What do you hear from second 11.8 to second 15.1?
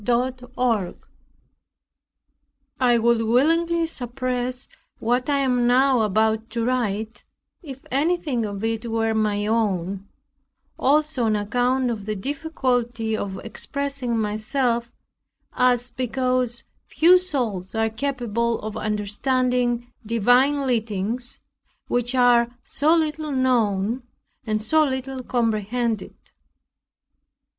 of the difficulty of expressing myself